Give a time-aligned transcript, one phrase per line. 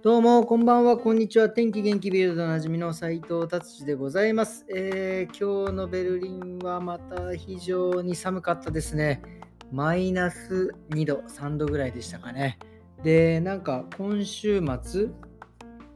[0.00, 1.50] どうも、こんばんは、こんにちは。
[1.50, 9.20] 天気元気ビルドのなじみの斉藤達治でございます、えー、今日のベルリンはまた非常に寒かったですね。
[9.72, 12.60] マイナス2度、3度ぐらいでしたかね。
[13.02, 15.08] で、なんか今週末、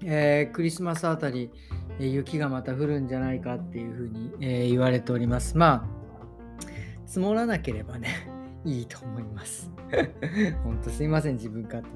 [0.05, 1.53] えー、クリスマスあたり、
[2.01, 5.57] 雪がまた降るんじゃないかっていうふうに、えー、言われております。
[5.57, 6.67] まあ、
[7.07, 8.09] 積もらなければね、
[8.65, 9.71] いいと思います。
[10.63, 11.89] ほんとすいません、自分勝手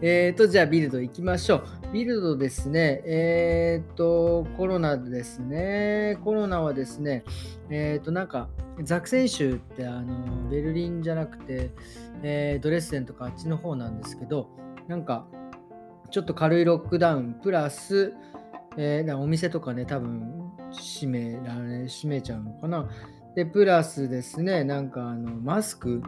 [0.00, 0.26] で。
[0.26, 1.92] えっ、ー、と、じゃあビルド行きましょう。
[1.92, 6.18] ビルドですね、えっ、ー、と、コロナですね。
[6.24, 7.24] コロナはですね、
[7.70, 8.48] えっ、ー、と、なんか、
[8.82, 11.70] ザクセン州ってあのベルリンじゃなくて、
[12.22, 14.48] えドレッセンとかあっちの方なんですけど、
[14.86, 15.26] なんか、
[16.10, 18.14] ちょっと軽いロックダウン、プラス、
[18.76, 22.88] えお店とかね、多分閉められ、閉めちゃうのかな。
[23.34, 26.02] で、プラスですね、なんかあのマスク、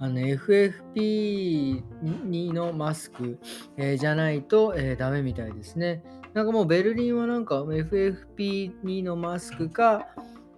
[0.00, 3.38] あの FFP2 のマスク、
[3.76, 6.02] えー、じゃないと、えー、ダメみたいですね。
[6.34, 10.08] なんかもうベルリンはなんか FFP2 のマスクか、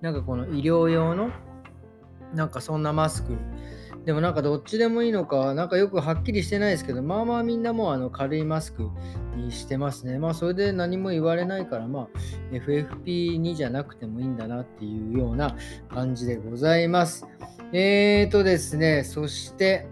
[0.01, 1.31] なんかこの医療用の、
[2.35, 3.37] なんかそんなマスク
[4.07, 8.89] でもなんかどっちでもいいのか、なんかよくはっきりしてないですけど、まあまあみんなもあの軽いマスク
[9.37, 10.21] にしてますね。
[10.21, 15.57] まあそれで何も言われないから、まあ FFP2 じゃなくてもいいんだなっていうような
[15.89, 17.27] 感じでございます。
[17.73, 19.89] えーとですね、そして、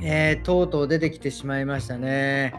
[0.00, 2.54] えー、とうとう出てきてしまいましたね。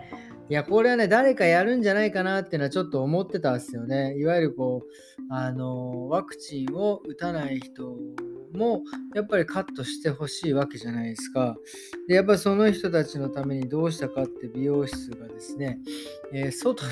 [0.50, 4.18] いや、これはね、誰かやるんじゃないかなっていうのはちょっと思ってたんですよね。
[4.18, 7.96] いわゆるこう、あの、ワクチンを打たない人
[8.53, 8.83] も
[9.14, 11.58] やっぱりカットしてほしいわけじゃないですか。
[12.08, 15.80] で、やっぱりその人たちのためにどうしたかって美容室がですね、
[16.33, 16.91] えー、外で、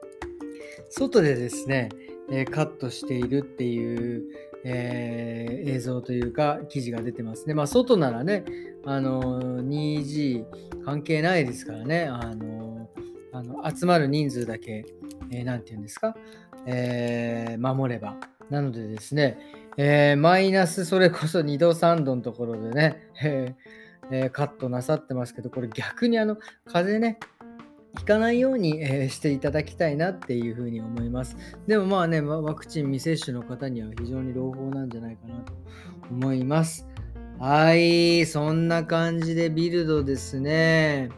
[0.90, 1.88] 外でですね、
[2.30, 4.24] えー、カットしているっていう、
[4.64, 7.54] えー、映像というか記事が出てますね。
[7.54, 8.44] まあ外ならね、
[8.84, 10.44] あの 2G
[10.84, 12.90] 関係ないですからね、あの
[13.32, 14.84] あの集まる人数だけ、
[15.30, 16.16] えー、て言うんですか、
[16.66, 18.16] えー、守れば。
[18.50, 19.38] なのでですね、
[19.80, 27.20] えー、マイナスそれこそ2度3度のところでね、えーえー、カットなさってますけど、これ逆にあの風邪ね、
[27.96, 31.36] ひかないように、え、していただきたいなっていうふうに思います。
[31.68, 35.52] でもまあね、ワクチン未接種の方には非常に朗報なんじゃないかなと
[36.10, 36.88] 思います。
[37.38, 41.10] はい、そんな感じでビルドですね。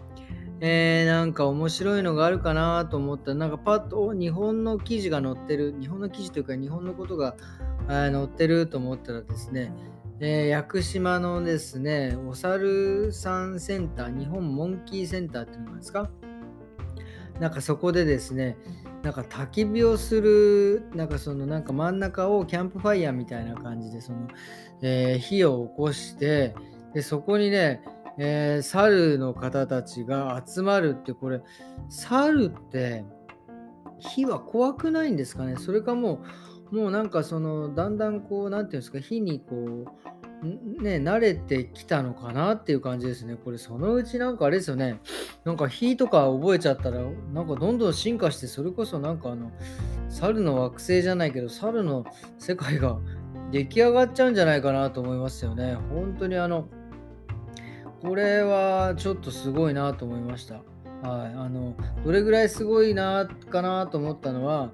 [0.60, 7.36] えー、なんか面白いのがあるかなと思ったら、なんかパッと日本の記事が載ってる、日本の記事というか日本のことが
[7.90, 9.72] 載ってると思ったらですね、
[10.20, 16.10] えー、屋久島のですね、お猿さんセンター、日本モンキーセンターっていうのがですか？
[17.40, 18.58] なんかそこでですね、
[19.02, 24.28] なんか焚き火をする、なんかそのなんか真ん中をキャンプファイヤーみたいな感じで、その、
[24.82, 26.54] えー、火を起こして、
[26.92, 27.82] で、そこにね、
[28.18, 31.40] えー、猿の方たちが集まるって、これ、
[31.88, 33.04] 猿って
[33.98, 35.56] 火は怖くないんですかね？
[35.56, 36.20] それかもう、
[36.70, 39.84] もうなんかそのだんだんこう何て言うんですか火にこ
[40.42, 43.36] うね慣れてきたのかなっていう感じですね。
[43.36, 45.00] これそのうちなんかあれですよね。
[45.44, 47.00] なんか火とか覚えちゃったら
[47.32, 49.50] なんかどんどん進化してそれこそなんかあの
[50.08, 52.04] 猿の惑星じゃないけど猿の
[52.38, 52.98] 世界が
[53.50, 55.76] 出来上がっちゃうんじゃないかなと思いますよね。
[55.90, 56.68] 本当にあの
[58.00, 60.62] これはちょっとすごいなと思いました。
[61.02, 64.70] はい、あのどれぐらいすごいなかなと思ったのは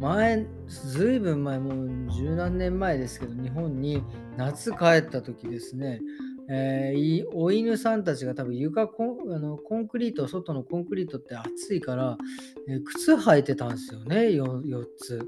[0.00, 4.02] 前、ずいぶん前、もう十何年前ですけど、日本に
[4.36, 6.00] 夏帰った時ですね、
[6.48, 12.18] えー、お犬さんたちが多分床コンあのコンクリート、外のコンクリートって暑いから、
[12.68, 15.26] えー、靴履いてたんですよね、4, 4つ。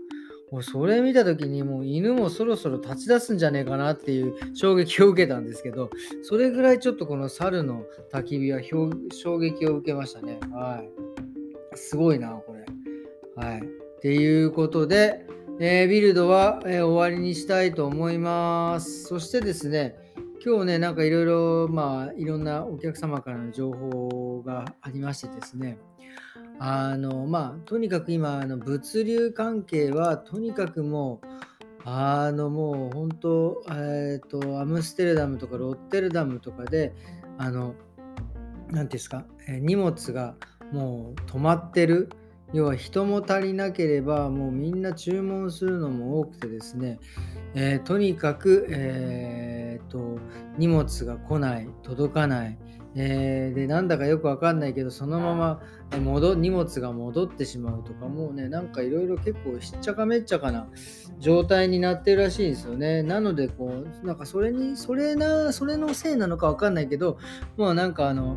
[0.51, 5.91] もうそれ見た時にもう犬もそろそろ立ち出すんじゃねえかなっていう衝撃を受けたんですけど、
[6.23, 10.41] それぐらいちょっとこの猿の焚き火は衝撃を受けましたね。
[10.51, 11.77] はい。
[11.77, 12.65] すごいな、これ。
[13.37, 13.88] はい。
[13.99, 15.27] っていうことで、
[15.59, 19.03] えー、ビルドは、えー、終わりにしたいと思います。
[19.05, 19.97] そしてですね、
[20.45, 25.79] 今日ね、なんかいろいろ、まあ、いろんなお客様からの情報がありましてですね、
[26.61, 31.27] あの、まあ、とにかく今、あの物流関係は、とにかくもう、
[31.85, 36.95] あの、もう本当、えっ、ー、と、アムステルダムとかロッテルダムとかで、
[37.37, 37.75] あの、
[38.69, 40.37] 何ていうんですか、え荷物が
[40.71, 42.11] もう止まってる。
[42.53, 46.99] 要は人も足りなければもうみんな注文するのも多くてですね、
[47.55, 50.19] えー、とにかく、えーと、
[50.57, 52.59] 荷物が来ない届かない、
[52.95, 55.61] えー、でなんだかよくわかんないけどそのまま
[56.01, 60.69] 戻荷物が戻ってしまうとかもうねなんかいろいろ結構しっちゃかめっちゃかな
[61.19, 63.03] 状態になってるらしいんですよね。
[63.03, 67.19] なのでこうなんかそれにそれなそれのせいなのかわかんないけど
[67.57, 68.37] もうなんかあの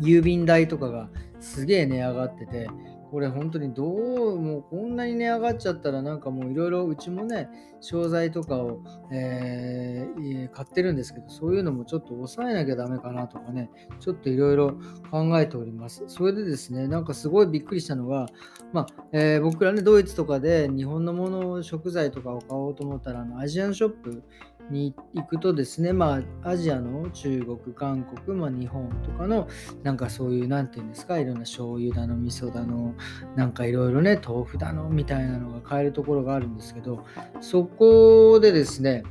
[0.00, 1.08] 郵便代とかが
[1.40, 2.68] すげえ値上がってて、
[3.12, 7.50] これ本当にどうもこんなに値上がっちゃったらなんかもういろいろうちもね
[7.82, 8.80] 商材とかを、
[9.12, 13.68] えー、買ってるんですけどそういうのもちょっと抑えなきゃダメかなとかね
[14.00, 14.78] ちょっといろいろ
[15.10, 16.04] 考えております。
[16.06, 18.28] それでですねなんかすごいびっくりしたのが、
[18.72, 24.22] まあえー、僕らねドイツとかで日本のもの食材とかを買おうと思ったらあのアジアンショップ
[24.70, 29.48] に行くとですね、まあ、アジアの中国、韓国、まあ、日本とかの、
[29.82, 32.94] なんかそういう、なんていうんですか、いろんな醤油だの、味噌だの、
[33.36, 37.04] なんかいろいろね、豆腐だの、みたいなのが買えるところがあるんですけど、
[37.40, 39.02] そこでですね、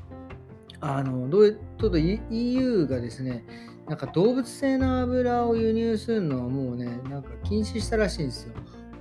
[0.80, 3.46] あの、どう、ちょっと EU がですね、
[3.88, 8.48] なんか動物性の油を輸入するのはもうね、なんか禁止したらしいんです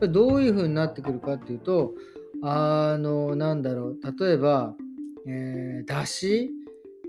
[0.00, 0.08] よ。
[0.08, 1.94] どういう風になってくるかっていうと、
[2.42, 4.74] あの、なんだろう、例えば、
[5.26, 6.50] えー、だし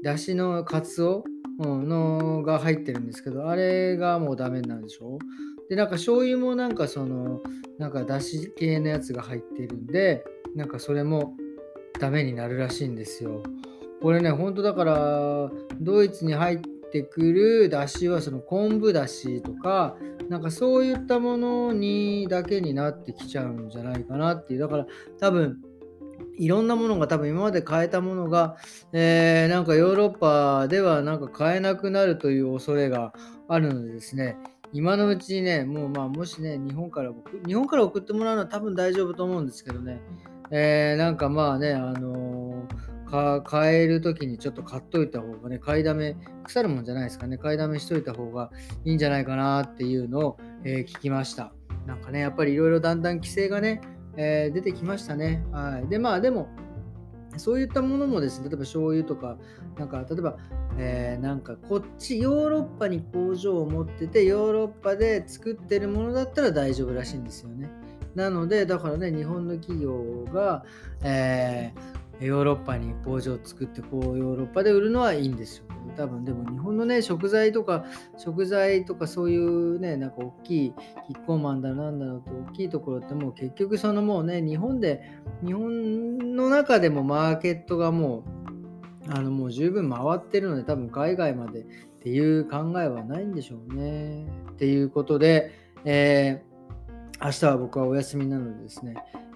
[0.04, 1.24] だしのカツオ、
[1.60, 5.20] のが入ってるんですけど、あれがもうダメなんでしょ？
[5.70, 7.42] で、なんか醤油もなんかその、
[7.78, 10.24] なんかだし系のやつが入ってるんで、
[10.56, 11.36] なんかそれも
[12.00, 13.44] ダメになるらしいんですよ。
[14.02, 16.60] これね、ほんとだから、ドイツに入っ
[16.92, 19.96] てくるだしはその昆布だしとか、
[20.30, 24.60] なんかそういったものにだけになってきちゃうんじゃないかなっていう。
[24.62, 24.88] だから
[25.20, 25.60] 多分、
[26.42, 28.58] いろんなものが多分今まで買えたものが、
[28.94, 33.14] えー、なんかヨーロッパではなんか買えなくなるという恐れが
[33.48, 34.38] あるのでですね、
[34.74, 37.12] 今のうちにね、もうまあもしね、日本から
[37.46, 40.02] 日本から送ってもらうのは多分大丈夫と思うんですけどね、
[40.50, 48.50] えー、なんかまあね、あのー、買える時にちょっと買っといた方がね、買いだめ、腐るもんじゃないですかね、買いだめしといた方が
[48.84, 51.54] いいんじゃないかなっていうのを、えー、聞きました。
[51.86, 53.82] なんかね、やっぱりいろいろだんだん規制がね、
[54.18, 55.44] えー、出てきましたね。
[55.52, 55.88] はい。
[55.88, 56.50] で、まあでも、
[57.38, 59.38] そういったものもですね、例えば醤油とか、
[59.78, 60.38] なんか例えば、
[60.78, 67.70] えー、なんかこっちヨーロッパに工場を持ってて、ヨーロッパで作ってるものだったら大丈夫らしいんですよね。
[68.16, 70.66] なので、だからね、日本の企業が、
[71.04, 75.66] えー、ヨーロッパに工場を作って、こうヨーロッパで売るのはいいんですよ。
[75.98, 77.86] 多分でも日本のね食材とか
[78.18, 80.74] 食材とかそういうねなんか大きい
[81.08, 85.02] キッコーマンだなんだろうと大きいところってもう結局そのもうね日本で
[85.44, 88.24] 日本の中でもマーケットがも
[89.08, 91.64] うあのもう十分回ってるので多分海外までっ
[92.04, 95.52] ていう考えはないんでしょうねっていうことで、
[95.86, 98.96] えー、明日は僕はお休みなのでですね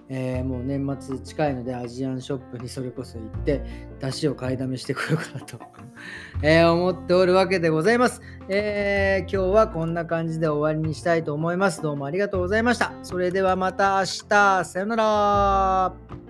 [0.09, 3.63] えー、もう年末近いのでアジアンショップにそれこそ行って
[3.99, 5.59] 出汁を買いだめしてこようかなと
[6.43, 11.81] え思っておるわけでございます、えー、今日はこんな感じで終わりにしたいと思います。
[11.81, 12.93] どうもありがとうございました。
[13.03, 14.65] それではまた明日。
[14.65, 16.24] さよなら。